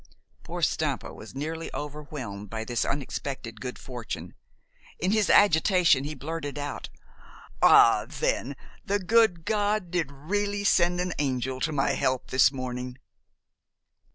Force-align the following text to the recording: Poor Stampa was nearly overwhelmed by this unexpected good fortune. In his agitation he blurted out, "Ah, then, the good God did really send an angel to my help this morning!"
Poor 0.41 0.63
Stampa 0.63 1.13
was 1.13 1.35
nearly 1.35 1.69
overwhelmed 1.75 2.49
by 2.49 2.63
this 2.65 2.85
unexpected 2.85 3.61
good 3.61 3.77
fortune. 3.77 4.33
In 4.97 5.11
his 5.11 5.29
agitation 5.29 6.05
he 6.05 6.15
blurted 6.15 6.57
out, 6.57 6.89
"Ah, 7.61 8.07
then, 8.07 8.55
the 8.83 8.97
good 8.97 9.45
God 9.45 9.91
did 9.91 10.11
really 10.11 10.63
send 10.63 10.99
an 10.99 11.13
angel 11.19 11.59
to 11.61 11.71
my 11.71 11.91
help 11.91 12.31
this 12.31 12.51
morning!" 12.51 12.97